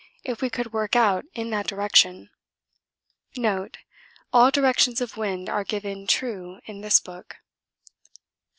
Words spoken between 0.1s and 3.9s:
if we could work out in that direction. (Note.